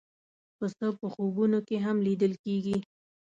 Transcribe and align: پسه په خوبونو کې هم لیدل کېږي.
پسه 0.57 0.87
په 0.99 1.05
خوبونو 1.13 1.59
کې 1.67 1.77
هم 1.85 1.97
لیدل 2.07 2.33
کېږي. 2.43 2.77